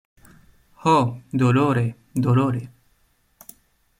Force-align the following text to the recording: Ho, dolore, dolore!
Ho, 0.85 0.93
dolore, 1.43 1.85
dolore! 2.11 2.63